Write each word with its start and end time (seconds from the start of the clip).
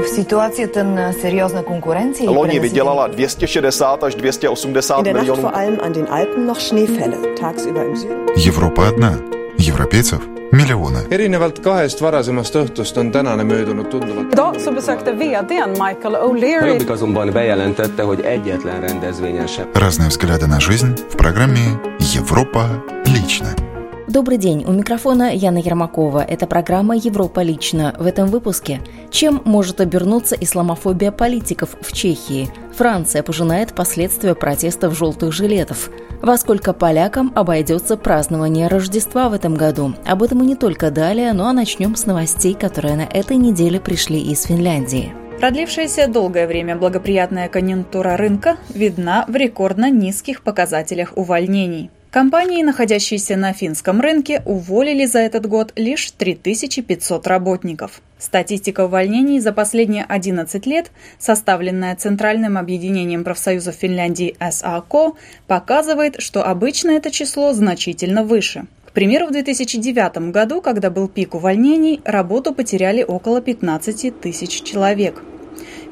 в 0.00 0.84
на 0.84 1.12
сериозна 1.12 1.62
конкуренция 1.62 2.30
Loni 2.30 2.60
vydělala 2.60 3.06
260 3.06 4.04
až 4.04 4.14
280 4.14 4.98
In 4.98 5.04
der 5.04 5.14
Nacht 5.14 5.22
milionů. 5.26 5.42
vor 5.42 5.54
allem 5.56 5.78
an 5.82 5.92
den 5.92 6.06
Alpen 6.10 6.46
noch 6.46 6.60
Schneefälle, 6.60 7.16
tagsüber 7.40 7.84
im 7.84 7.96
Süden. 7.96 8.26
Европа 8.36 8.88
одна. 8.88 9.18
Европейцев 9.58 10.20
миллионы. 10.52 10.98
erinevalt 11.10 11.58
kahest 11.60 12.00
varasemast 12.02 12.54
õhtust 12.54 12.98
on 12.98 13.12
tänane 13.12 13.44
möödunud 13.44 13.88
tunduvalt. 13.90 14.32
Idag 14.32 14.60
så 14.60 14.72
besökte 14.72 15.12
vdn 15.12 15.70
Michael 15.70 16.14
O'Leary 16.14 16.66
Jobbik 16.66 16.90
azonban 16.90 17.32
bejelentette, 17.32 18.02
hogy 18.02 18.20
egyetlen 18.20 18.80
rendezvényen 18.80 19.46
sem 19.46 19.64
Разные 19.74 20.08
взгляды 20.08 20.46
на 20.46 20.60
жизнь 20.60 20.94
в 21.08 21.16
программе 21.16 21.78
«Европа 22.14 22.66
лично». 23.06 23.73
Добрый 24.14 24.38
день, 24.38 24.64
у 24.64 24.70
микрофона 24.70 25.34
Яна 25.34 25.58
Ермакова. 25.58 26.22
Это 26.24 26.46
программа 26.46 26.94
«Европа 26.94 27.40
лично». 27.40 27.96
В 27.98 28.06
этом 28.06 28.28
выпуске 28.28 28.80
чем 29.10 29.42
может 29.44 29.80
обернуться 29.80 30.36
исламофобия 30.40 31.10
политиков 31.10 31.74
в 31.80 31.92
Чехии? 31.92 32.48
Франция 32.76 33.24
пожинает 33.24 33.74
последствия 33.74 34.36
протестов 34.36 34.96
желтых 34.96 35.32
жилетов. 35.32 35.90
Во 36.22 36.36
сколько 36.36 36.72
полякам 36.72 37.32
обойдется 37.34 37.96
празднование 37.96 38.68
Рождества 38.68 39.28
в 39.28 39.32
этом 39.32 39.56
году? 39.56 39.94
Об 40.06 40.22
этом 40.22 40.44
и 40.44 40.46
не 40.46 40.54
только 40.54 40.92
далее, 40.92 41.32
но 41.32 41.48
а 41.48 41.52
начнем 41.52 41.96
с 41.96 42.06
новостей, 42.06 42.54
которые 42.54 42.94
на 42.94 43.08
этой 43.12 43.36
неделе 43.36 43.80
пришли 43.80 44.20
из 44.20 44.44
Финляндии. 44.44 45.12
Продлившаяся 45.40 46.06
долгое 46.06 46.46
время 46.46 46.76
благоприятная 46.76 47.48
конъюнктура 47.48 48.16
рынка 48.16 48.58
видна 48.72 49.24
в 49.26 49.34
рекордно 49.34 49.90
низких 49.90 50.42
показателях 50.42 51.14
увольнений. 51.16 51.90
Компании, 52.14 52.62
находящиеся 52.62 53.34
на 53.34 53.52
финском 53.52 54.00
рынке, 54.00 54.40
уволили 54.44 55.04
за 55.04 55.18
этот 55.18 55.46
год 55.46 55.72
лишь 55.74 56.12
3500 56.12 57.26
работников. 57.26 58.00
Статистика 58.20 58.84
увольнений 58.84 59.40
за 59.40 59.52
последние 59.52 60.04
11 60.04 60.64
лет, 60.64 60.92
составленная 61.18 61.96
Центральным 61.96 62.56
объединением 62.56 63.24
профсоюзов 63.24 63.74
Финляндии 63.74 64.36
САКО, 64.38 65.14
показывает, 65.48 66.22
что 66.22 66.44
обычно 66.48 66.92
это 66.92 67.10
число 67.10 67.52
значительно 67.52 68.22
выше. 68.22 68.66
К 68.86 68.92
примеру, 68.92 69.26
в 69.26 69.32
2009 69.32 70.30
году, 70.30 70.60
когда 70.60 70.90
был 70.90 71.08
пик 71.08 71.34
увольнений, 71.34 72.00
работу 72.04 72.54
потеряли 72.54 73.02
около 73.02 73.40
15 73.40 74.20
тысяч 74.20 74.62
человек. 74.62 75.20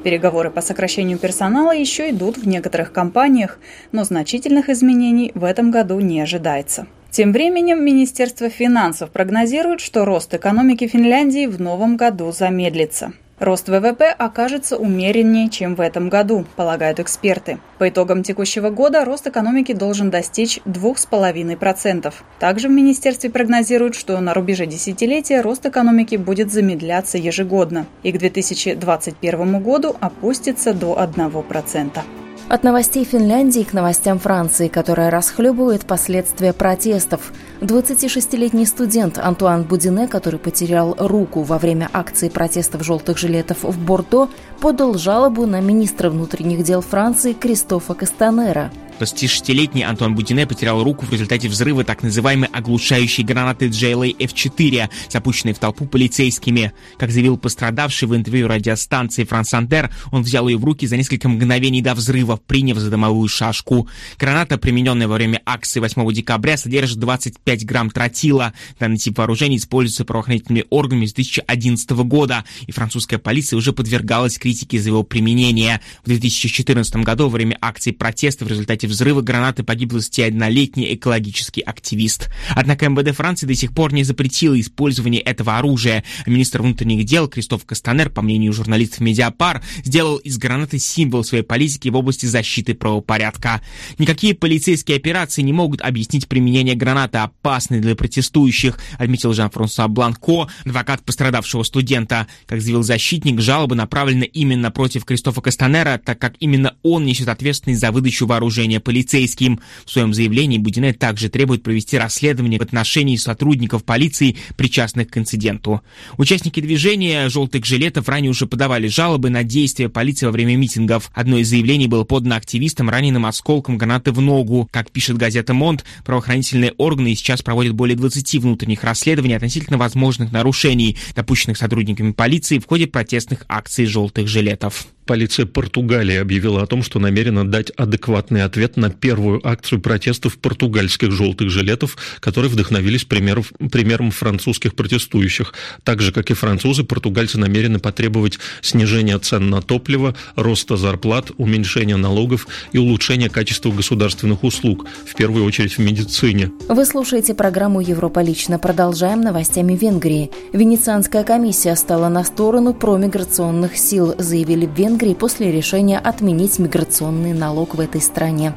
Переговоры 0.03 0.51
по 0.51 0.61
сокращению 0.61 1.17
персонала 1.17 1.71
еще 1.71 2.09
идут 2.09 2.37
в 2.37 2.47
некоторых 2.47 2.91
компаниях, 2.91 3.57
но 3.93 4.03
значительных 4.03 4.69
изменений 4.69 5.31
в 5.33 5.45
этом 5.45 5.71
году 5.71 5.99
не 6.01 6.19
ожидается. 6.19 6.87
Тем 7.09 7.31
временем 7.31 7.85
Министерство 7.85 8.49
финансов 8.49 9.11
прогнозирует, 9.11 9.79
что 9.79 10.03
рост 10.03 10.33
экономики 10.33 10.87
Финляндии 10.87 11.45
в 11.45 11.61
новом 11.61 11.95
году 11.95 12.31
замедлится. 12.31 13.13
Рост 13.43 13.67
ВВП 13.67 14.03
окажется 14.17 14.77
умереннее, 14.77 15.49
чем 15.49 15.75
в 15.75 15.81
этом 15.81 16.07
году, 16.07 16.45
полагают 16.55 17.01
эксперты. 17.01 17.59
По 17.77 17.89
итогам 17.89 18.23
текущего 18.23 18.69
года 18.69 19.03
рост 19.03 19.27
экономики 19.27 19.73
должен 19.73 20.09
достичь 20.09 20.59
2,5%. 20.65 22.13
Также 22.39 22.69
в 22.69 22.71
министерстве 22.71 23.29
прогнозируют, 23.29 23.95
что 23.95 24.17
на 24.21 24.33
рубеже 24.33 24.65
десятилетия 24.65 25.41
рост 25.41 25.65
экономики 25.65 26.15
будет 26.15 26.53
замедляться 26.53 27.17
ежегодно 27.17 27.85
и 28.01 28.13
к 28.13 28.17
2021 28.17 29.61
году 29.61 29.93
опустится 29.99 30.73
до 30.73 30.97
1%. 30.97 32.22
От 32.49 32.63
новостей 32.63 33.03
Финляндии 33.05 33.63
к 33.63 33.73
новостям 33.73 34.19
Франции, 34.19 34.67
которая 34.67 35.09
расхлебывает 35.09 35.85
последствия 35.85 36.53
протестов. 36.53 37.31
26-летний 37.61 38.65
студент 38.65 39.17
Антуан 39.17 39.63
Будине, 39.63 40.07
который 40.07 40.39
потерял 40.39 40.93
руку 40.99 41.41
во 41.41 41.57
время 41.57 41.89
акции 41.93 42.29
протестов 42.29 42.83
желтых 42.83 43.17
жилетов 43.17 43.63
в 43.63 43.79
Бордо, 43.79 44.29
подал 44.59 44.95
жалобу 44.97 45.45
на 45.45 45.61
министра 45.61 46.09
внутренних 46.09 46.63
дел 46.63 46.81
Франции 46.81 47.33
Кристофа 47.33 47.93
Кастанера. 47.93 48.71
26-летний 48.99 49.83
Антуан 49.83 50.15
Будине 50.15 50.45
потерял 50.47 50.83
руку 50.83 51.05
в 51.05 51.11
результате 51.11 51.47
взрыва 51.47 51.83
так 51.83 52.03
называемой 52.03 52.49
оглушающей 52.51 53.23
гранаты 53.23 53.67
JLA 53.67 54.15
F4, 54.17 54.89
запущенной 55.09 55.53
в 55.53 55.59
толпу 55.59 55.85
полицейскими. 55.85 56.71
Как 56.97 57.11
заявил 57.11 57.37
пострадавший 57.37 58.07
в 58.07 58.15
интервью 58.15 58.47
радиостанции 58.47 59.23
Франсантер, 59.23 59.91
он 60.11 60.23
взял 60.23 60.47
ее 60.47 60.57
в 60.57 60.63
руки 60.63 60.87
за 60.87 60.97
несколько 60.97 61.27
мгновений 61.27 61.81
до 61.81 61.95
взрыва, 61.95 62.37
приняв 62.37 62.77
за 62.77 62.89
дымовую 62.89 63.27
шашку. 63.27 63.87
Граната, 64.19 64.57
примененная 64.57 65.07
во 65.07 65.15
время 65.15 65.41
акции 65.45 65.79
8 65.79 66.13
декабря, 66.13 66.57
содержит 66.57 66.99
25 66.99 67.65
грамм 67.65 67.89
тротила. 67.89 68.53
Данный 68.79 68.97
тип 68.97 69.17
вооружения 69.17 69.57
используется 69.57 70.05
правоохранительными 70.05 70.65
органами 70.69 71.05
с 71.05 71.13
2011 71.13 71.89
года, 71.91 72.43
и 72.67 72.71
французская 72.71 73.17
полиция 73.17 73.57
уже 73.57 73.73
подвергалась 73.73 74.37
критике 74.37 74.79
за 74.79 74.89
его 74.89 75.03
применение. 75.03 75.81
В 76.03 76.07
2014 76.07 76.95
году 76.97 77.25
во 77.25 77.31
время 77.31 77.57
акции 77.61 77.91
протеста 77.91 78.45
в 78.45 78.47
результате 78.47 78.82
взрыва 78.87 79.21
гранаты 79.21 79.63
погиб 79.63 79.93
21-летний 79.93 80.93
экологический 80.93 81.61
активист. 81.61 82.29
Однако 82.49 82.89
МВД 82.89 83.15
Франции 83.15 83.47
до 83.47 83.55
сих 83.55 83.73
пор 83.73 83.93
не 83.93 84.03
запретило 84.03 84.59
использование 84.59 85.21
этого 85.21 85.57
оружия. 85.57 86.03
Министр 86.25 86.61
внутренних 86.61 87.05
дел 87.05 87.27
Кристоф 87.27 87.65
Кастанер, 87.65 88.09
по 88.09 88.21
мнению 88.21 88.53
журналистов 88.53 89.01
Медиапар, 89.01 89.63
сделал 89.83 90.17
из 90.17 90.37
гранаты 90.37 90.79
символ 90.79 91.23
своей 91.23 91.43
политики 91.43 91.89
в 91.89 91.95
области 91.95 92.25
защиты 92.25 92.73
правопорядка. 92.73 93.61
Никакие 93.97 94.33
полицейские 94.33 94.97
операции 94.97 95.41
не 95.41 95.53
могут 95.53 95.81
объяснить 95.81 96.27
применение 96.27 96.75
гранаты, 96.75 97.19
опасной 97.19 97.79
для 97.79 97.95
протестующих, 97.95 98.79
отметил 98.97 99.33
Жан-Франсуа 99.33 99.87
Бланко, 99.87 100.47
адвокат 100.65 101.03
пострадавшего 101.03 101.63
студента. 101.63 102.27
Как 102.45 102.61
заявил 102.61 102.83
защитник, 102.83 103.41
жалоба 103.41 103.75
направлена 103.75 104.25
именно 104.25 104.71
против 104.71 105.05
Кристофа 105.05 105.41
Кастанера, 105.41 106.01
так 106.03 106.19
как 106.19 106.35
именно 106.39 106.75
он 106.83 107.05
несет 107.05 107.27
ответственность 107.27 107.81
за 107.81 107.91
выдачу 107.91 108.27
вооружения 108.73 108.79
полицейским. 108.79 109.59
В 109.85 109.91
своем 109.91 110.13
заявлении 110.13 110.57
Будине 110.57 110.93
также 110.93 111.29
требует 111.29 111.63
провести 111.63 111.97
расследование 111.97 112.59
в 112.59 112.63
отношении 112.63 113.15
сотрудников 113.15 113.83
полиции, 113.83 114.35
причастных 114.55 115.09
к 115.09 115.17
инциденту. 115.17 115.81
Участники 116.17 116.59
движения 116.59 117.29
«желтых 117.29 117.65
жилетов» 117.65 118.07
ранее 118.09 118.31
уже 118.31 118.45
подавали 118.45 118.87
жалобы 118.87 119.29
на 119.29 119.43
действия 119.43 119.89
полиции 119.89 120.25
во 120.25 120.31
время 120.31 120.55
митингов. 120.55 121.11
Одно 121.13 121.37
из 121.37 121.49
заявлений 121.49 121.87
было 121.87 122.03
подано 122.03 122.35
активистам, 122.35 122.89
раненым 122.89 123.25
осколком 123.25 123.77
гранаты 123.77 124.11
в 124.11 124.21
ногу. 124.21 124.67
Как 124.71 124.91
пишет 124.91 125.17
газета 125.17 125.53
«Монт», 125.53 125.83
правоохранительные 126.05 126.73
органы 126.77 127.15
сейчас 127.15 127.41
проводят 127.41 127.73
более 127.73 127.95
20 127.95 128.35
внутренних 128.35 128.83
расследований 128.83 129.35
относительно 129.35 129.77
возможных 129.77 130.31
нарушений, 130.31 130.97
допущенных 131.15 131.57
сотрудниками 131.57 132.11
полиции 132.11 132.59
в 132.59 132.65
ходе 132.65 132.87
протестных 132.87 133.45
акций 133.47 133.85
«желтых 133.85 134.27
жилетов». 134.27 134.87
Полиция 135.05 135.45
Португалии 135.45 136.15
объявила 136.15 136.63
о 136.63 136.65
том, 136.65 136.81
что 136.81 136.97
намерена 136.97 137.45
дать 137.45 137.71
адекватный 137.71 138.43
ответ 138.43 138.77
на 138.77 138.89
первую 138.89 139.45
акцию 139.45 139.81
протестов 139.81 140.37
португальских 140.37 141.11
желтых 141.11 141.49
жилетов, 141.49 141.97
которые 142.21 142.49
вдохновились 142.49 143.03
примеров, 143.03 143.51
примером 143.69 144.11
французских 144.11 144.75
протестующих. 144.75 145.53
Так 145.83 146.01
же, 146.01 146.13
как 146.13 146.31
и 146.31 146.33
французы, 146.33 146.85
португальцы 146.85 147.37
намерены 147.37 147.79
потребовать 147.79 148.39
снижения 148.61 149.19
цен 149.19 149.49
на 149.49 149.61
топливо, 149.61 150.15
роста 150.37 150.77
зарплат, 150.77 151.31
уменьшения 151.37 151.97
налогов 151.97 152.47
и 152.71 152.77
улучшения 152.77 153.29
качества 153.29 153.71
государственных 153.71 154.43
услуг, 154.45 154.87
в 155.05 155.15
первую 155.15 155.43
очередь 155.43 155.77
в 155.77 155.79
медицине. 155.79 156.49
Вы 156.69 156.85
слушаете 156.85 157.33
программу 157.33 157.81
«Европа 157.81 158.21
лично». 158.21 158.57
Продолжаем 158.57 159.19
новостями 159.19 159.75
Венгрии. 159.75 160.31
Венецианская 160.53 161.25
комиссия 161.25 161.75
стала 161.75 162.07
на 162.07 162.23
сторону 162.23 162.73
промиграционных 162.73 163.77
сил, 163.77 164.15
заявили 164.17 164.65
в 164.65 164.73
Венгрии 164.73 164.92
Венгрии 164.93 165.15
после 165.15 165.51
решения 165.51 165.97
отменить 165.97 166.59
миграционный 166.59 167.33
налог 167.33 167.73
в 167.73 167.79
этой 167.79 167.99
стране. 167.99 168.53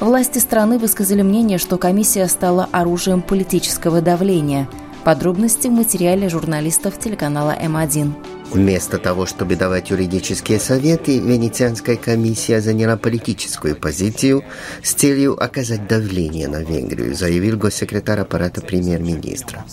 Власти 0.00 0.38
страны 0.38 0.78
высказали 0.78 1.22
мнение, 1.22 1.56
что 1.56 1.78
комиссия 1.78 2.26
стала 2.28 2.68
оружием 2.72 3.22
политического 3.22 4.02
давления. 4.02 4.68
Подробности 5.02 5.68
в 5.68 5.72
материале 5.72 6.28
журналистов 6.28 6.98
телеканала 6.98 7.56
М1. 7.58 8.37
Вместо 8.50 8.96
того, 8.98 9.26
чтобы 9.26 9.56
давать 9.56 9.90
юридические 9.90 10.58
советы, 10.58 11.18
Венецианская 11.18 11.96
комиссия 11.96 12.60
заняла 12.60 12.96
политическую 12.96 13.76
позицию 13.76 14.42
с 14.82 14.94
целью 14.94 15.42
оказать 15.42 15.86
давление 15.86 16.48
на 16.48 16.62
Венгрию, 16.62 17.14
заявил 17.14 17.58
госсекретарь 17.58 18.20
аппарата 18.20 18.62
премьер-министра. 18.62 19.64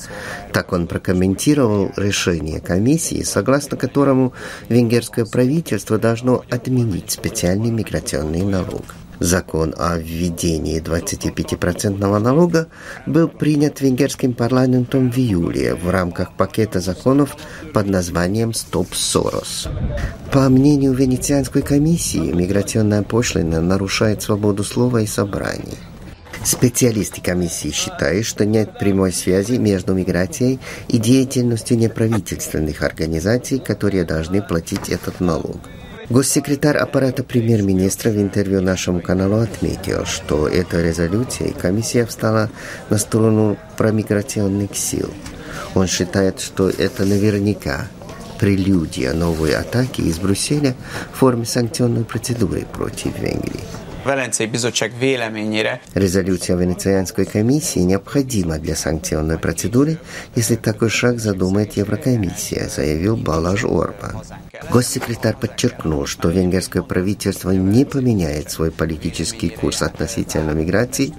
Так 0.52 0.74
он 0.74 0.88
прокомментировал 0.88 1.92
решение 1.96 2.60
комиссии, 2.60 3.24
согласно 3.24 3.78
которому 3.78 4.34
венгерское 4.68 5.26
правительство 5.26 5.98
должно 5.98 6.44
отменить 6.50 7.12
специальный 7.12 7.72
миграционный 7.72 8.44
налог. 8.44 8.84
Закон 9.20 9.74
о 9.78 9.98
введении 9.98 10.82
25% 10.82 12.20
налога 12.20 12.68
был 13.06 13.28
принят 13.28 13.82
венгерским 13.82 14.34
парламентом 14.34 15.12
в 15.12 15.18
июле 15.18 15.76
в 15.76 15.90
рамках 15.90 16.34
пакета 16.34 16.80
законов 16.80 17.36
под 17.74 17.88
названием 17.88 18.54
«Стоп 18.54 18.94
Сорос». 18.94 19.68
По 20.32 20.50
мнению 20.50 20.94
Венецианской 20.94 21.62
комиссии, 21.62 22.34
миграционная 22.34 23.04
пошлина 23.04 23.62
нарушает 23.62 24.22
свободу 24.22 24.64
слова 24.64 25.02
и 25.02 25.08
собраний. 25.08 25.78
Специалисты 26.44 27.22
комиссии 27.22 27.72
считают, 27.72 28.26
что 28.26 28.46
нет 28.46 28.78
прямой 28.78 29.12
связи 29.12 29.54
между 29.54 29.96
миграцией 29.96 30.60
и 30.88 31.00
деятельностью 31.00 31.78
неправительственных 31.78 32.84
организаций, 32.84 33.60
которые 33.60 34.04
должны 34.04 34.44
платить 34.44 34.90
этот 34.90 35.22
налог. 35.22 35.58
Госсекретарь 36.10 36.78
аппарата 36.78 37.24
премьер-министра 37.24 38.12
в 38.12 38.18
интервью 38.18 38.62
нашему 38.62 39.02
каналу 39.02 39.38
отметил, 39.38 40.06
что 40.06 40.48
этой 40.48 40.84
резолюцией 40.84 41.52
комиссия 41.52 42.06
встала 42.06 42.52
на 42.92 43.00
сторону 43.00 43.58
промиграционных 43.76 44.78
сил. 44.78 45.10
Он 45.74 45.88
считает, 45.88 46.40
что 46.40 46.70
это 46.70 47.06
наверняка 47.06 47.88
прелюдия 48.40 49.14
новой 49.14 49.56
атаки 49.56 50.02
из 50.02 50.20
Брюсселя 50.20 50.76
в 51.12 51.18
форме 51.18 51.46
санкционной 51.46 52.04
процедуры 52.04 52.68
против 52.72 53.18
Венгрии. 53.18 53.64
Velencei 54.06 54.48
Bizottság 54.48 54.92
véleményére. 55.00 55.82
Резолюция 55.94 56.56
Венецианской 56.56 57.26
комиссии 57.26 57.80
необходима 57.80 58.60
для 58.60 58.76
санкционной 58.76 59.40
процедуры, 59.40 59.98
если 60.36 60.56
такой 60.56 60.90
шаг 60.90 61.20
задумает 61.20 61.74
Еврокомиссия, 61.74 62.68
заявил 62.68 63.18
Балаж 63.18 63.64
Орбан. 63.64 64.22
Госсекретарь 64.70 65.36
подчеркнул, 65.40 66.06
что 66.06 66.30
венгерское 66.30 66.84
правительство 66.84 67.50
не 67.50 67.84
поменяет 67.84 68.52
свой 68.52 68.70
политический 68.70 69.50
курс 69.50 69.82
относительно 69.82 70.52
миграции 70.52 71.12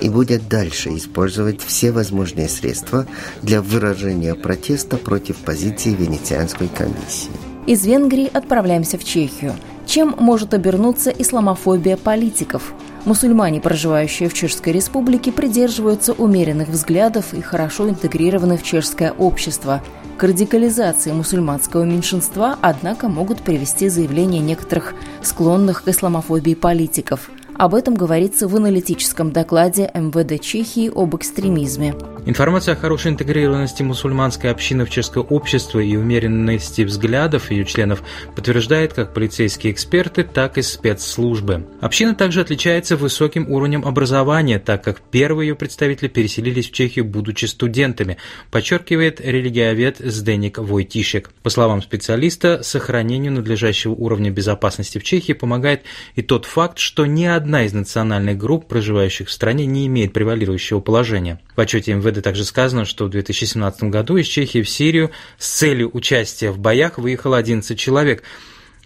и 0.00 0.08
будет 0.08 0.48
дальше 0.48 0.96
использовать 0.96 1.60
все 1.60 1.92
возможные 1.92 2.48
средства 2.48 3.06
для 3.42 3.60
выражения 3.60 4.34
протеста 4.34 4.96
против 4.96 5.36
позиции 5.36 5.90
Венецианской 5.90 6.68
комиссии. 6.68 7.30
Из 7.66 7.84
Венгрии 7.84 8.30
отправляемся 8.32 8.96
в 8.96 9.04
Чехию– 9.04 9.54
чем 9.90 10.14
может 10.16 10.54
обернуться 10.54 11.10
исламофобия 11.10 11.96
политиков? 11.96 12.74
Мусульмане, 13.06 13.60
проживающие 13.60 14.28
в 14.28 14.34
Чешской 14.34 14.72
Республике, 14.72 15.32
придерживаются 15.32 16.12
умеренных 16.12 16.68
взглядов 16.68 17.34
и 17.34 17.40
хорошо 17.40 17.90
интегрированы 17.90 18.56
в 18.56 18.62
чешское 18.62 19.10
общество. 19.10 19.82
К 20.16 20.22
радикализации 20.22 21.10
мусульманского 21.10 21.82
меньшинства, 21.82 22.56
однако, 22.60 23.08
могут 23.08 23.42
привести 23.42 23.88
заявления 23.88 24.38
некоторых 24.38 24.94
склонных 25.22 25.82
к 25.82 25.88
исламофобии 25.88 26.54
политиков– 26.54 27.28
об 27.56 27.74
этом 27.74 27.94
говорится 27.94 28.48
в 28.48 28.56
аналитическом 28.56 29.32
докладе 29.32 29.90
МВД 29.94 30.40
Чехии 30.42 30.90
об 30.94 31.16
экстремизме. 31.16 31.94
Информация 32.26 32.74
о 32.74 32.76
хорошей 32.76 33.12
интегрированности 33.12 33.82
мусульманской 33.82 34.50
общины 34.50 34.84
в 34.84 34.90
чешское 34.90 35.22
общество 35.22 35.78
и 35.80 35.96
умеренности 35.96 36.82
взглядов 36.82 37.50
ее 37.50 37.64
членов 37.64 38.02
подтверждает 38.36 38.92
как 38.92 39.14
полицейские 39.14 39.72
эксперты, 39.72 40.22
так 40.22 40.58
и 40.58 40.62
спецслужбы. 40.62 41.66
Община 41.80 42.14
также 42.14 42.42
отличается 42.42 42.96
высоким 42.96 43.50
уровнем 43.50 43.86
образования, 43.86 44.58
так 44.58 44.84
как 44.84 45.00
первые 45.00 45.48
ее 45.48 45.54
представители 45.54 46.08
переселились 46.08 46.68
в 46.68 46.72
Чехию, 46.72 47.04
будучи 47.04 47.46
студентами, 47.46 48.18
подчеркивает 48.50 49.20
религиовед 49.20 49.98
Сденик 49.98 50.58
Войтишек. 50.58 51.30
По 51.42 51.50
словам 51.50 51.82
специалиста, 51.82 52.62
сохранению 52.62 53.32
надлежащего 53.32 53.92
уровня 53.92 54.30
безопасности 54.30 54.98
в 54.98 55.04
Чехии 55.04 55.32
помогает 55.32 55.82
и 56.14 56.22
тот 56.22 56.44
факт, 56.44 56.78
что 56.78 57.06
ни 57.06 57.24
одна 57.24 57.49
из 57.64 57.72
национальных 57.72 58.38
групп, 58.38 58.66
проживающих 58.66 59.28
в 59.28 59.32
стране, 59.32 59.66
не 59.66 59.86
имеет 59.86 60.12
превалирующего 60.12 60.80
положения. 60.80 61.40
В 61.56 61.60
отчете 61.60 61.94
МВД 61.94 62.22
также 62.22 62.44
сказано, 62.44 62.84
что 62.84 63.06
в 63.06 63.10
2017 63.10 63.84
году 63.84 64.16
из 64.16 64.26
Чехии 64.26 64.62
в 64.62 64.68
Сирию 64.68 65.10
с 65.38 65.48
целью 65.48 65.90
участия 65.92 66.50
в 66.50 66.58
боях 66.58 66.98
выехало 66.98 67.36
11 67.36 67.78
человек. 67.78 68.22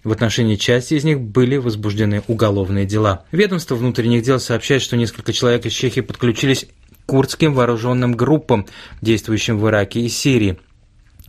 В 0.03 0.11
отношении 0.11 0.55
части 0.55 0.93
из 0.93 1.03
них 1.03 1.19
были 1.19 1.57
возбуждены 1.57 2.23
уголовные 2.27 2.85
дела. 2.85 3.25
Ведомство 3.31 3.75
внутренних 3.75 4.21
дел 4.21 4.39
сообщает, 4.39 4.81
что 4.81 4.97
несколько 4.97 5.33
человек 5.33 5.65
из 5.65 5.73
Чехии 5.73 6.01
подключились 6.01 6.65
к 6.65 7.05
курдским 7.07 7.53
вооруженным 7.53 8.15
группам, 8.15 8.67
действующим 9.01 9.57
в 9.57 9.67
Ираке 9.67 10.01
и 10.01 10.09
Сирии. 10.09 10.59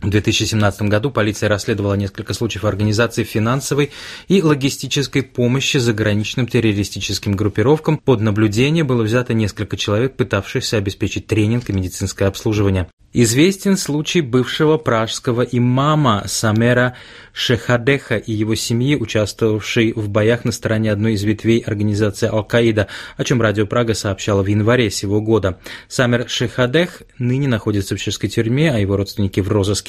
В 0.01 0.09
2017 0.09 0.83
году 0.83 1.09
полиция 1.09 1.49
расследовала 1.49 1.95
несколько 1.95 2.35
случаев 2.35 2.65
организации 2.65 3.23
финансовой 3.23 3.89
и 4.27 4.43
логистической 4.43 5.23
помощи 5.23 5.77
заграничным 5.77 6.45
террористическим 6.45 7.35
группировкам. 7.35 7.97
Под 7.97 8.21
наблюдение 8.21 8.83
было 8.83 9.01
взято 9.01 9.33
несколько 9.33 9.75
человек, 9.75 10.15
пытавшихся 10.15 10.77
обеспечить 10.77 11.25
тренинг 11.25 11.69
и 11.69 11.73
медицинское 11.73 12.25
обслуживание. 12.25 12.87
Известен 13.13 13.77
случай 13.77 14.21
бывшего 14.21 14.77
пражского 14.77 15.41
имама 15.41 16.23
Самера 16.27 16.95
Шехадеха 17.33 18.17
и 18.17 18.33
его 18.33 18.53
семьи, 18.53 18.95
участвовавшей 18.95 19.93
в 19.93 20.09
боях 20.09 20.45
на 20.45 20.51
стороне 20.51 20.91
одной 20.91 21.13
из 21.13 21.23
ветвей 21.23 21.59
организации 21.59 22.27
Ал-Каида, 22.27 22.87
о 23.15 23.23
чем 23.23 23.41
Радио 23.41 23.65
Прага 23.65 23.95
сообщало 23.95 24.43
в 24.43 24.47
январе 24.47 24.91
сего 24.91 25.21
года. 25.21 25.57
Самер 25.87 26.29
Шехадех 26.29 27.01
ныне 27.17 27.47
находится 27.47 27.95
в 27.95 27.99
чешской 27.99 28.29
тюрьме, 28.29 28.71
а 28.71 28.77
его 28.77 28.97
родственники 28.97 29.39
в 29.39 29.49
розыске. 29.49 29.86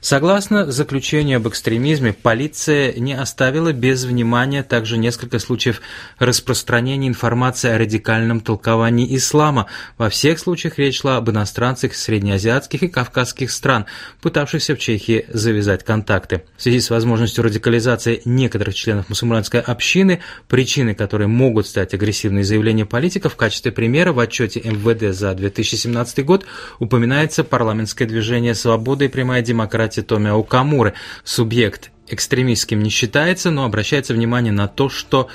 Согласно 0.00 0.70
заключению 0.70 1.38
об 1.38 1.48
экстремизме, 1.48 2.12
полиция 2.12 2.92
не 2.94 3.14
оставила 3.14 3.72
без 3.72 4.04
внимания 4.04 4.62
также 4.62 4.98
несколько 4.98 5.38
случаев 5.38 5.80
распространения 6.18 7.08
информации 7.08 7.70
о 7.70 7.78
радикальном 7.78 8.40
толковании 8.40 9.16
ислама. 9.16 9.66
Во 9.98 10.08
всех 10.10 10.38
случаях 10.38 10.78
речь 10.78 11.00
шла 11.00 11.16
об 11.16 11.30
иностранцах 11.30 11.94
среднеазиатских 11.94 12.52
азиатских 12.52 12.82
и 12.82 12.88
кавказских 12.88 13.50
стран, 13.50 13.86
пытавшихся 14.20 14.74
в 14.74 14.78
Чехии 14.78 15.24
завязать 15.28 15.84
контакты. 15.84 16.42
В 16.56 16.62
связи 16.62 16.80
с 16.80 16.90
возможностью 16.90 17.44
радикализации 17.44 18.20
некоторых 18.24 18.74
членов 18.74 19.08
мусульманской 19.08 19.60
общины, 19.60 20.20
причины 20.48 20.94
которой 20.94 21.28
могут 21.28 21.66
стать 21.66 21.94
агрессивные 21.94 22.44
заявления 22.44 22.84
политиков, 22.84 23.32
в 23.32 23.36
качестве 23.36 23.72
примера 23.72 24.12
в 24.12 24.18
отчете 24.18 24.60
МВД 24.60 25.16
за 25.16 25.34
2017 25.34 26.24
год 26.24 26.44
упоминается 26.78 27.44
парламентское 27.44 28.06
движение 28.06 28.54
«Свобода 28.54 29.04
и 29.04 29.08
прямая 29.08 29.31
демократия» 29.40 30.02
Томио 30.02 30.42
Камуры. 30.42 30.94
Субъект 31.24 31.90
экстремистским 32.08 32.82
не 32.82 32.90
считается, 32.90 33.50
но 33.50 33.64
обращается 33.64 34.12
внимание 34.12 34.52
на 34.52 34.68
то, 34.68 34.88
что 34.88 35.28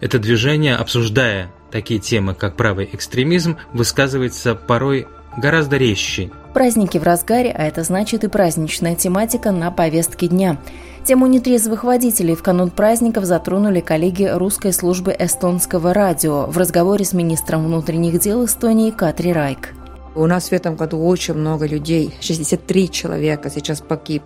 это 0.00 0.18
движение, 0.18 0.76
обсуждая 0.76 1.50
такие 1.70 2.00
темы, 2.00 2.34
как 2.34 2.56
правый 2.56 2.88
экстремизм, 2.92 3.58
высказывается 3.72 4.54
порой 4.54 5.06
гораздо 5.36 5.76
резче. 5.76 6.30
Праздники 6.54 6.98
в 6.98 7.04
разгаре, 7.04 7.52
а 7.52 7.64
это 7.64 7.84
значит 7.84 8.24
и 8.24 8.28
праздничная 8.28 8.96
тематика 8.96 9.52
на 9.52 9.70
повестке 9.70 10.26
дня. 10.26 10.58
Тему 11.04 11.26
нетрезвых 11.26 11.84
водителей 11.84 12.34
в 12.34 12.42
канун 12.42 12.70
праздников 12.70 13.24
затронули 13.24 13.80
коллеги 13.80 14.24
русской 14.24 14.72
службы 14.72 15.14
эстонского 15.16 15.94
радио 15.94 16.46
в 16.46 16.58
разговоре 16.58 17.04
с 17.04 17.12
министром 17.12 17.64
внутренних 17.64 18.18
дел 18.18 18.44
Эстонии 18.44 18.90
Катри 18.90 19.32
Райк. 19.32 19.74
У 20.14 20.26
нас 20.26 20.48
в 20.48 20.52
этом 20.52 20.74
году 20.74 21.04
очень 21.06 21.34
много 21.34 21.66
людей, 21.66 22.14
63 22.20 22.90
человека 22.90 23.48
сейчас 23.48 23.80
погиб 23.80 24.22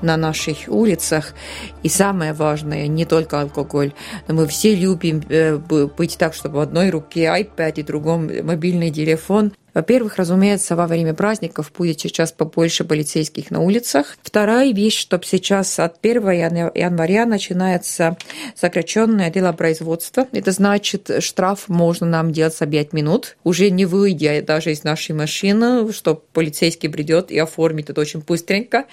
на 0.00 0.16
наших 0.16 0.68
улицах. 0.68 1.34
И 1.82 1.88
самое 1.88 2.32
важное, 2.32 2.86
не 2.86 3.04
только 3.04 3.40
алкоголь, 3.40 3.92
но 4.28 4.34
мы 4.34 4.46
все 4.46 4.76
любим 4.76 5.22
э, 5.28 5.56
быть 5.56 6.16
так, 6.18 6.34
чтобы 6.34 6.58
в 6.58 6.60
одной 6.60 6.90
руке 6.90 7.24
iPad 7.24 7.72
и 7.76 7.82
другом 7.82 8.30
мобильный 8.44 8.90
телефон. 8.90 9.52
Во-первых, 9.74 10.16
разумеется, 10.16 10.76
во 10.76 10.86
время 10.86 11.14
праздников 11.14 11.72
будет 11.76 12.00
сейчас 12.00 12.32
побольше 12.32 12.84
полицейских 12.84 13.50
на 13.50 13.60
улицах. 13.60 14.16
Вторая 14.22 14.72
вещь, 14.72 14.98
чтобы 14.98 15.24
сейчас 15.24 15.78
от 15.78 15.96
1 16.02 16.28
января 16.74 17.26
начинается 17.26 18.16
сокращенное 18.54 19.30
делопроизводство. 19.30 20.26
Это 20.32 20.52
значит, 20.52 21.10
штраф 21.20 21.68
можно 21.68 22.06
нам 22.06 22.32
делать 22.32 22.56
за 22.56 22.66
5 22.66 22.92
минут, 22.92 23.36
уже 23.44 23.70
не 23.70 23.86
выйдя 23.86 24.42
даже 24.42 24.72
из 24.72 24.84
нашей 24.84 25.14
машины, 25.14 25.92
что 25.92 26.14
полицейский 26.14 26.88
придет 26.88 27.30
и 27.30 27.38
оформит 27.38 27.90
это 27.90 28.00
очень 28.00 28.20
быстренько 28.20 28.86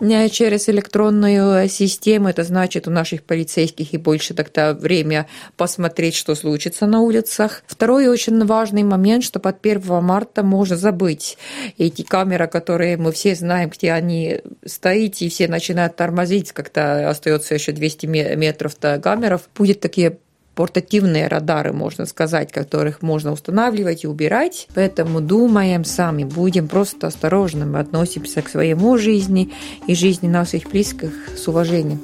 э, 0.00 0.28
через 0.28 0.68
электронную 0.68 1.68
систему. 1.68 2.28
Это 2.28 2.44
значит, 2.44 2.88
у 2.88 2.90
наших 2.90 3.22
полицейских 3.22 3.94
и 3.94 3.98
больше 3.98 4.34
тогда 4.34 4.74
время 4.74 5.26
посмотреть, 5.56 6.14
что 6.14 6.34
случится 6.34 6.86
на 6.86 7.00
улицах. 7.00 7.62
Второй 7.66 8.08
очень 8.08 8.44
важный 8.44 8.82
момент, 8.82 9.24
что 9.24 9.38
под 9.40 9.64
1 9.64 9.80
марта 10.08 10.42
можно 10.42 10.76
забыть. 10.76 11.36
Эти 11.76 12.02
камеры, 12.02 12.48
которые 12.48 12.96
мы 12.96 13.12
все 13.12 13.34
знаем, 13.34 13.68
где 13.68 13.92
они 13.92 14.40
стоят, 14.64 15.16
и 15.20 15.28
все 15.28 15.48
начинают 15.48 15.96
тормозить, 15.96 16.52
как-то 16.52 17.10
остается 17.10 17.54
еще 17.54 17.72
200 17.72 18.06
метров 18.06 18.78
до 18.80 18.98
камеров, 18.98 19.42
будет 19.54 19.80
такие 19.80 20.18
портативные 20.54 21.28
радары, 21.28 21.72
можно 21.72 22.04
сказать, 22.06 22.50
которых 22.50 23.00
можно 23.02 23.30
устанавливать 23.32 24.02
и 24.02 24.08
убирать. 24.08 24.66
Поэтому 24.74 25.20
думаем 25.20 25.84
сами, 25.84 26.24
будем 26.24 26.66
просто 26.66 27.06
осторожными, 27.06 27.78
относимся 27.78 28.42
к 28.42 28.48
своему 28.48 28.98
жизни 28.98 29.52
и 29.86 29.94
жизни 29.94 30.26
наших 30.26 30.68
близких 30.70 31.12
с 31.36 31.46
уважением. 31.46 32.00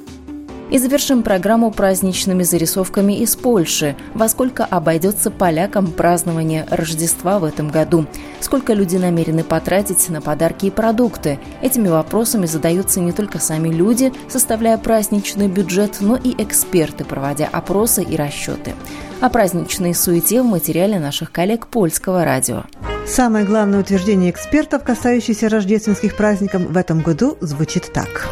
И 0.71 0.79
завершим 0.79 1.21
программу 1.21 1.69
праздничными 1.69 2.41
зарисовками 2.41 3.13
из 3.19 3.35
Польши. 3.35 3.95
Во 4.15 4.27
сколько 4.27 4.65
обойдется 4.65 5.29
полякам 5.29 5.87
празднование 5.91 6.65
Рождества 6.71 7.37
в 7.37 7.43
этом 7.43 7.69
году? 7.69 8.07
Сколько 8.39 8.73
люди 8.73 8.97
намерены 8.97 9.43
потратить 9.43 10.09
на 10.09 10.21
подарки 10.21 10.65
и 10.65 10.71
продукты? 10.71 11.39
Этими 11.61 11.87
вопросами 11.87 12.47
задаются 12.47 12.99
не 12.99 13.11
только 13.11 13.39
сами 13.39 13.69
люди, 13.69 14.11
составляя 14.27 14.77
праздничный 14.79 15.47
бюджет, 15.47 15.97
но 16.01 16.15
и 16.15 16.33
эксперты, 16.41 17.05
проводя 17.05 17.47
опросы 17.51 18.03
и 18.03 18.15
расчеты. 18.15 18.73
О 19.21 19.29
праздничной 19.29 19.93
суете 19.93 20.41
в 20.41 20.45
материале 20.45 20.99
наших 20.99 21.31
коллег 21.31 21.67
польского 21.67 22.25
радио. 22.25 22.63
Самое 23.07 23.45
главное 23.45 23.79
утверждение 23.79 24.31
экспертов, 24.31 24.83
касающееся 24.83 25.47
рождественских 25.47 26.17
праздников 26.17 26.63
в 26.63 26.75
этом 26.75 27.01
году, 27.01 27.37
звучит 27.39 27.91
так. 27.93 28.27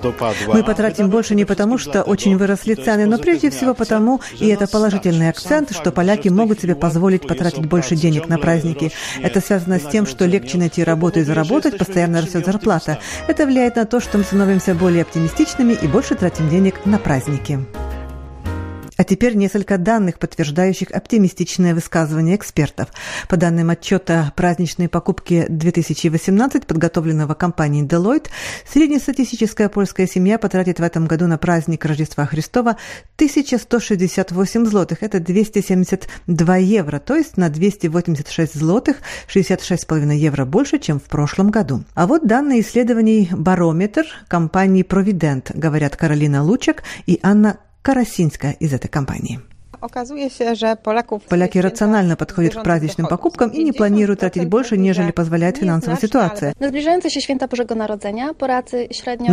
Dopadła. 0.00 0.54
Мы 0.54 0.64
потратим 0.64 1.10
больше 1.10 1.34
не 1.34 1.44
потому, 1.44 1.78
что 1.78 2.02
очень 2.02 2.36
выросли 2.36 2.74
цены, 2.74 3.06
но 3.06 3.18
прежде 3.18 3.50
всего 3.50 3.74
потому, 3.74 4.20
и 4.38 4.48
это 4.48 4.66
положительный 4.66 5.28
акцент, 5.28 5.72
что 5.72 5.92
поляки 5.92 6.28
могут 6.28 6.60
себе 6.60 6.74
позволить 6.74 7.26
потратить 7.26 7.66
больше 7.66 7.96
денег 7.96 8.28
на 8.28 8.38
праздники. 8.38 8.92
Это 9.22 9.40
связано 9.40 9.78
с 9.78 9.86
тем, 9.90 10.06
что 10.06 10.26
легче 10.26 10.58
найти 10.58 10.82
работу 10.82 11.20
и 11.20 11.24
заработать, 11.24 11.76
постоянно 11.78 12.22
растет 12.22 12.46
зарплата. 12.46 12.98
Это 13.28 13.46
влияет 13.46 13.76
на 13.76 13.84
то, 13.84 14.00
что 14.00 14.18
мы 14.18 14.24
становимся 14.24 14.74
более 14.74 15.02
оптимистичными 15.02 15.74
и 15.74 15.86
больше 15.86 16.14
тратим 16.14 16.48
денег 16.48 16.86
на 16.86 16.98
праздники. 16.98 17.60
А 19.00 19.04
теперь 19.04 19.34
несколько 19.34 19.78
данных, 19.78 20.18
подтверждающих 20.18 20.90
оптимистичное 20.90 21.74
высказывание 21.74 22.36
экспертов. 22.36 22.90
По 23.30 23.38
данным 23.38 23.70
отчета 23.70 24.30
праздничной 24.36 24.90
покупки 24.90 25.46
2018, 25.48 26.66
подготовленного 26.66 27.32
компанией 27.32 27.86
Deloitte, 27.86 28.26
среднестатистическая 28.70 29.70
польская 29.70 30.06
семья 30.06 30.38
потратит 30.38 30.80
в 30.80 30.82
этом 30.82 31.06
году 31.06 31.28
на 31.28 31.38
праздник 31.38 31.82
Рождества 31.86 32.26
Христова 32.26 32.76
1168 33.16 34.66
злотых. 34.66 35.02
Это 35.02 35.18
272 35.18 36.56
евро, 36.58 36.98
то 36.98 37.16
есть 37.16 37.38
на 37.38 37.48
286 37.48 38.54
злотых 38.54 38.98
66,5 39.34 40.14
евро 40.14 40.44
больше, 40.44 40.78
чем 40.78 41.00
в 41.00 41.04
прошлом 41.04 41.50
году. 41.50 41.84
А 41.94 42.06
вот 42.06 42.26
данные 42.26 42.60
исследований 42.60 43.30
«Барометр» 43.32 44.04
компании 44.28 44.82
«Провидент», 44.82 45.52
говорят 45.54 45.96
Каролина 45.96 46.44
Лучак 46.44 46.82
и 47.06 47.18
Анна 47.22 47.56
Карасинская 47.82 48.52
из 48.52 48.74
этой 48.74 48.88
компании. 48.88 49.40
Поляки 51.28 51.58
рационально 51.58 52.16
подходят 52.16 52.54
к 52.54 52.62
праздничным 52.62 53.06
покупкам 53.06 53.50
и 53.50 53.62
не 53.62 53.72
планируют 53.72 54.20
тратить 54.20 54.46
больше, 54.46 54.76
нежели 54.76 55.10
позволяет 55.10 55.56
финансовая 55.56 55.98
ситуация. 55.98 56.54
На 56.58 56.70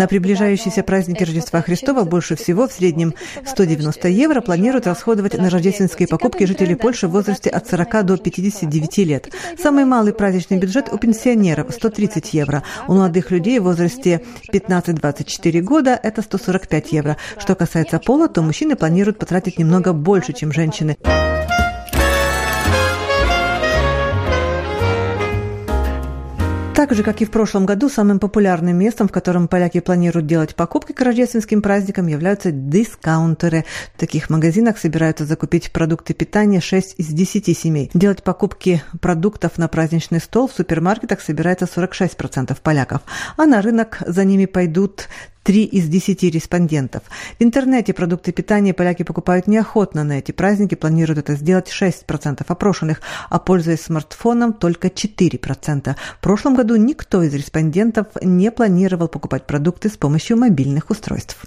приближающиеся 0.08 0.84
праздники 0.84 1.24
Рождества 1.24 1.62
Христова 1.62 2.04
больше 2.04 2.36
всего, 2.36 2.68
в 2.68 2.72
среднем 2.72 3.14
190 3.46 4.08
евро, 4.08 4.42
планируют 4.42 4.88
расходовать 4.88 5.38
на 5.38 5.50
рождественские 5.50 6.08
покупки 6.08 6.46
жители 6.46 6.76
Польши 6.76 7.08
в 7.08 7.12
возрасте 7.12 7.50
от 7.50 7.68
40 7.68 8.06
до 8.06 8.18
59 8.18 8.98
лет. 9.00 9.30
Самый 9.62 9.86
малый 9.86 10.14
праздничный 10.14 10.58
бюджет 10.58 10.90
у 10.92 10.98
пенсионеров– 10.98 11.74
130 11.78 12.34
евро. 12.34 12.64
У 12.88 12.94
молодых 12.94 13.32
людей 13.32 13.60
в 13.60 13.64
возрасте 13.64 14.22
15-24 14.54 15.62
года– 15.62 16.00
это 16.04 16.22
145 16.22 16.92
евро. 16.94 17.18
Что 17.38 17.56
касается 17.56 18.00
пола, 18.00 18.30
то 18.30 18.42
мужчины 18.42 18.76
планируют 18.76 19.20
потратить 19.20 19.60
немного 19.60 19.94
больше, 19.94 20.34
чем 20.38 20.54
женщины. 20.54 20.98
Так 26.78 26.94
же, 26.94 27.02
как 27.02 27.24
и 27.24 27.26
в 27.26 27.32
прошлом 27.32 27.66
году, 27.66 27.90
самым 27.90 28.20
популярным 28.20 28.78
местом, 28.78 29.08
в 29.08 29.12
котором 29.12 29.48
поляки 29.48 29.80
планируют 29.80 30.28
делать 30.28 30.54
покупки 30.54 30.92
к 30.92 31.02
рождественским 31.02 31.64
праздникам, 31.64 32.06
являются 32.06 32.52
дискаунтеры. 32.52 33.66
В 33.96 34.00
таких 34.00 34.30
магазинах 34.30 34.78
собираются 34.78 35.26
закупить 35.26 35.72
продукты 35.72 36.14
питания 36.14 36.62
6 36.62 37.00
из 37.00 37.08
10 37.08 37.58
семей. 37.58 37.90
Делать 37.96 38.22
покупки 38.22 38.84
продуктов 39.02 39.58
на 39.58 39.68
праздничный 39.68 40.20
стол 40.20 40.48
в 40.48 40.54
супермаркетах 40.54 41.20
собирается 41.20 41.66
46% 41.66 42.56
поляков, 42.62 43.02
а 43.38 43.48
на 43.48 43.64
рынок 43.64 43.98
за 44.06 44.24
ними 44.24 44.46
пойдут 44.46 45.08
3 45.48 45.64
из 45.64 45.88
10 45.88 46.24
респондентов. 46.24 47.04
В 47.40 47.42
интернете 47.42 47.94
продукты 47.94 48.34
питания 48.34 48.74
поляки 48.74 49.04
покупают 49.04 49.48
неохотно. 49.48 50.04
На 50.04 50.20
эти 50.20 50.34
праздники 50.34 50.76
планируют 50.76 51.20
это 51.20 51.36
сделать 51.36 51.70
6% 51.72 52.44
опрошенных, 52.46 53.00
а 53.30 53.40
пользуясь 53.40 53.84
смартфоном 53.84 54.52
только 54.52 54.90
4%. 54.90 55.96
В 56.18 56.22
прошлом 56.22 56.56
году 56.56 56.76
никто 56.76 57.24
из 57.24 57.34
респондентов 57.34 58.08
не 58.22 58.52
планировал 58.52 59.08
покупать 59.08 59.48
продукты 59.48 59.88
с 59.88 59.96
помощью 59.96 60.36
мобильных 60.36 60.90
устройств. 60.90 61.38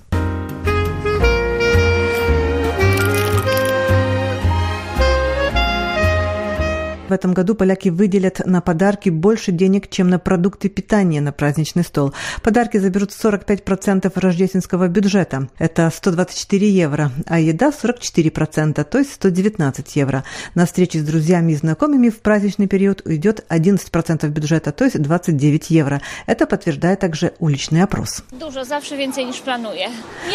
В 7.10 7.12
этом 7.12 7.34
году 7.34 7.56
поляки 7.56 7.88
выделят 7.88 8.40
на 8.46 8.60
подарки 8.60 9.10
больше 9.10 9.50
денег, 9.50 9.90
чем 9.90 10.10
на 10.10 10.20
продукты 10.20 10.68
питания 10.68 11.20
на 11.20 11.32
праздничный 11.32 11.82
стол. 11.82 12.14
Подарки 12.40 12.76
заберут 12.76 13.10
45% 13.10 14.12
рождественского 14.14 14.86
бюджета. 14.86 15.48
Это 15.58 15.90
124 15.92 16.70
евро, 16.70 17.10
а 17.26 17.40
еда 17.40 17.70
44%, 17.70 18.84
то 18.84 18.98
есть 18.98 19.12
119 19.14 19.96
евро. 19.96 20.22
На 20.54 20.66
встречи 20.66 20.98
с 20.98 21.02
друзьями 21.02 21.50
и 21.50 21.56
знакомыми 21.56 22.10
в 22.10 22.20
праздничный 22.20 22.68
период 22.68 23.02
уйдет 23.04 23.44
11% 23.48 24.28
бюджета, 24.28 24.70
то 24.70 24.84
есть 24.84 25.02
29 25.02 25.70
евро. 25.70 26.00
Это 26.26 26.46
подтверждает 26.46 27.00
также 27.00 27.32
уличный 27.40 27.82
опрос. 27.82 28.22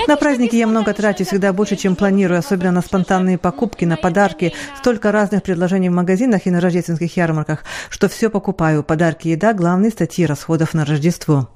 На 0.07 0.17
праздники 0.17 0.57
я 0.57 0.67
много 0.67 0.93
трачу, 0.93 1.23
всегда 1.23 1.53
больше, 1.53 1.77
чем 1.77 1.95
планирую, 1.95 2.39
особенно 2.39 2.73
на 2.73 2.81
спонтанные 2.81 3.37
покупки, 3.37 3.85
на 3.85 3.95
подарки. 3.95 4.51
Столько 4.77 5.13
разных 5.13 5.41
предложений 5.41 5.87
в 5.87 5.93
магазинах 5.93 6.41
и 6.45 6.51
на 6.51 6.64
рождественских 6.65 7.15
ярмарках, 7.17 7.63
что 7.89 8.09
все 8.09 8.29
покупаю. 8.29 8.83
Подарки, 8.83 9.29
еда– 9.29 9.53
главные 9.55 9.91
статьи 9.91 10.25
расходов 10.25 10.73
на 10.73 10.85
Рождество. 10.85 11.49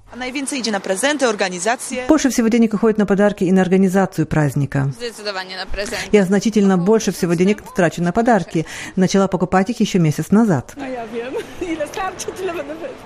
Больше 2.08 2.30
всего 2.30 2.48
денег 2.48 2.74
уходит 2.74 2.98
на 2.98 3.06
подарки 3.06 3.44
и 3.44 3.51
на 3.51 3.62
организацию 3.62 4.25
праздника. 4.25 4.92
Я 6.12 6.25
значительно 6.25 6.78
больше 6.78 7.12
всего 7.12 7.34
денег 7.36 7.62
трачу 7.75 8.01
на 8.01 8.12
подарки. 8.12 8.66
Начала 8.96 9.28
покупать 9.28 9.70
их 9.70 9.80
еще 9.80 10.00
месяц 10.00 10.32
назад. 10.32 10.74
No 10.78 10.86
ja 10.88 11.06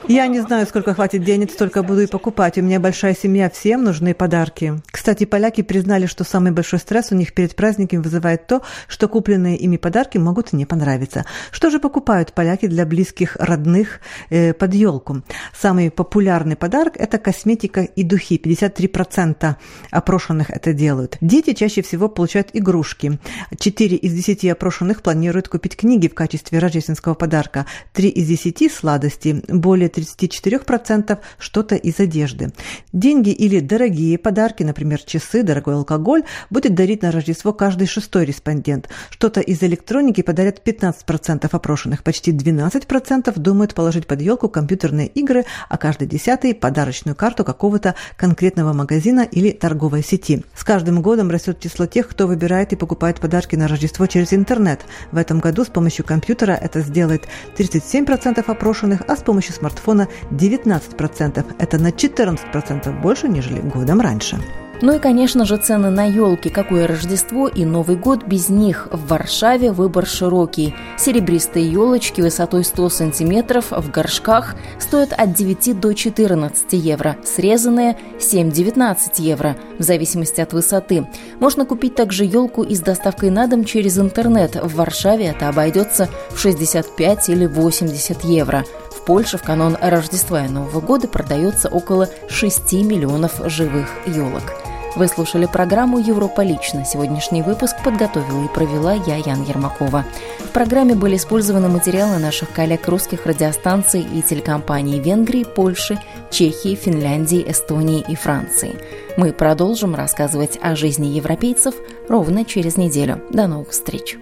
Я 0.08 0.28
не 0.28 0.42
знаю, 0.42 0.68
сколько 0.68 0.94
хватит 0.94 1.24
денег, 1.24 1.52
столько 1.52 1.82
буду 1.82 2.02
и 2.02 2.08
покупать. 2.08 2.58
У 2.58 2.62
меня 2.62 2.80
большая 2.80 3.16
семья, 3.16 3.50
всем 3.50 3.84
нужны 3.84 4.14
подарки. 4.14 4.82
Кстати, 4.92 5.26
поляки 5.26 5.62
признали, 5.62 6.08
что 6.08 6.24
самый 6.24 6.52
большой 6.52 6.80
стресс 6.80 7.12
у 7.12 7.16
них 7.16 7.34
перед 7.34 7.56
праздниками 7.56 8.02
вызывает 8.02 8.46
то, 8.48 8.62
что 8.88 9.08
купленные 9.08 9.58
ими 9.58 9.78
подарки 9.78 10.18
могут 10.18 10.52
не 10.54 10.66
понравиться. 10.66 11.26
Что 11.52 11.70
же 11.70 11.80
покупают 11.80 12.34
поляки 12.34 12.68
для 12.68 12.86
близких, 12.86 13.38
родных 13.38 14.02
э, 14.30 14.54
под 14.54 14.74
елку? 14.74 15.24
Самый 15.58 15.90
популярный 15.90 16.56
подарок– 16.56 16.96
это 16.98 17.18
косметика 17.18 17.82
и 17.82 18.04
духи. 18.04 18.38
53% 18.38 19.56
опрошенных 19.92 20.50
это 20.50 20.74
делают. 20.74 21.18
Дети 21.22 21.54
чаще 21.54 21.82
всего 21.82 22.10
получают 22.10 22.50
игрушки. 22.54 23.20
4 23.58 23.96
из 23.96 24.14
10 24.14 24.46
опрошенных 24.46 25.02
планируют 25.02 25.48
купить 25.48 25.78
книги 25.78 26.08
в 26.08 26.14
качестве 26.14 26.60
рождественского 26.60 27.14
подарка. 27.14 27.66
3 27.94 28.10
из 28.10 28.28
10– 28.28 28.72
сладости. 28.94 29.42
Более 29.48 29.90
34% 29.90 31.18
что-то 31.40 31.76
из 31.76 32.00
одежды. 32.00 32.52
Деньги 32.92 33.30
или 33.30 33.60
дорогие 33.60 34.18
подарки, 34.18 34.64
например, 34.64 35.02
часы, 35.02 35.44
дорогой 35.44 35.76
алкоголь, 35.76 36.24
будет 36.50 36.76
дарить 36.76 37.02
на 37.02 37.12
Рождество 37.12 37.54
каждый 37.54 37.88
шестой 37.88 38.26
респондент. 38.26 38.90
Что-то 39.10 39.42
из 39.42 39.64
электроники 39.64 40.22
подарят 40.22 40.62
15% 40.66 41.50
опрошенных. 41.52 42.04
Почти 42.04 42.32
12% 42.32 43.40
думают 43.40 43.74
положить 43.74 44.06
под 44.06 44.22
елку 44.22 44.48
компьютерные 44.50 45.08
игры, 45.08 45.46
а 45.70 45.78
каждый 45.78 46.08
десятый– 46.08 46.54
подарочную 46.64 47.16
карту 47.16 47.44
какого-то 47.44 47.96
конкретного 48.16 48.74
магазина 48.74 49.22
или 49.22 49.52
торговой 49.52 50.04
сети. 50.04 50.44
С 50.56 50.64
каждым 50.64 51.02
годом 51.02 51.32
растет 51.32 51.60
число 51.60 51.88
тех, 51.88 52.08
кто 52.08 52.28
выбирает 52.28 52.74
и 52.74 52.76
покупает 52.76 53.20
подарки 53.20 53.56
на 53.56 53.68
Рождество 53.68 54.06
через 54.06 54.34
интернет. 54.34 54.82
В 55.12 55.18
этом 55.18 55.40
году 55.40 55.64
с 55.64 55.68
помощью 55.68 56.06
компьютера 56.06 56.52
это 56.52 56.82
сделает 56.82 57.28
37% 57.58 58.44
опрошенных, 58.46 58.83
а 59.08 59.16
с 59.16 59.24
помощью 59.24 59.54
смартфона 59.54 60.08
19%. 60.32 61.56
Это 61.60 61.80
на 61.80 61.90
14% 61.90 63.02
больше, 63.02 63.28
нежели 63.28 63.62
годом 63.62 64.02
раньше. 64.02 64.38
Ну 64.84 64.98
и, 64.98 65.00
конечно 65.00 65.46
же, 65.46 65.56
цены 65.56 65.92
на 65.92 66.04
елки. 66.04 66.50
Какое 66.50 66.88
Рождество 66.88 67.48
и 67.48 67.64
Новый 67.64 67.96
год 67.96 68.26
без 68.26 68.50
них? 68.50 68.90
В 68.92 69.08
Варшаве 69.08 69.72
выбор 69.72 70.06
широкий. 70.06 70.76
Серебристые 70.98 71.72
елочки 71.72 72.20
высотой 72.20 72.66
100 72.66 72.90
сантиметров 72.90 73.68
в 73.72 73.90
горшках 73.90 74.56
стоят 74.80 75.14
от 75.14 75.32
9 75.36 75.80
до 75.80 75.94
14 75.94 76.74
евро. 76.74 77.16
Срезанные– 77.24 77.98
7-19 78.20 78.98
евро, 79.20 79.56
в 79.80 79.84
зависимости 79.84 80.42
от 80.42 80.52
высоты. 80.52 81.08
Можно 81.40 81.64
купить 81.64 81.96
также 81.96 82.26
елку 82.26 82.62
и 82.62 82.76
с 82.76 82.82
доставкой 82.82 83.30
на 83.30 83.48
дом 83.48 83.64
через 83.64 83.98
интернет. 83.98 84.62
В 84.62 84.76
Варшаве 84.76 85.28
это 85.28 85.48
обойдется 85.48 86.10
в 86.32 86.38
65 86.38 87.30
или 87.30 87.46
80 87.46 88.26
евро. 88.26 88.66
Польше 89.06 89.38
в 89.38 89.44
канун 89.44 89.78
Рождества 89.82 90.46
и 90.46 90.50
Нового 90.50 90.82
года 90.82 91.08
продается 91.08 91.70
около 91.70 92.10
6 92.28 92.74
миллионов 92.74 93.40
живых 93.50 93.88
елок. 94.06 94.63
Вы 94.96 95.08
слушали 95.08 95.48
программу 95.48 95.98
«Европа 95.98 96.42
лично». 96.42 96.86
Сегодняшний 96.86 97.42
выпуск 97.42 97.76
подготовила 97.84 98.46
и 98.46 98.48
провела 98.48 98.94
я, 98.94 99.16
Ян 99.16 99.42
Ермакова. 99.44 100.06
В 100.40 100.50
программе 100.50 100.94
были 100.94 101.16
использованы 101.16 101.68
материалы 101.68 102.20
наших 102.20 102.52
коллег 102.52 102.88
русских 102.88 103.26
радиостанций 103.26 104.02
и 104.02 104.22
телекомпаний 104.22 105.00
Венгрии, 105.00 105.46
Польши, 105.46 106.00
Чехии, 106.30 106.76
Финляндии, 106.76 107.44
Эстонии 107.48 108.06
и 108.08 108.16
Франции. 108.16 108.76
Мы 109.18 109.34
продолжим 109.34 109.96
рассказывать 109.96 110.60
о 110.62 110.76
жизни 110.76 111.08
европейцев 111.08 111.74
ровно 112.08 112.46
через 112.46 112.78
неделю. 112.78 113.20
До 113.32 113.48
новых 113.48 113.70
встреч! 113.72 114.18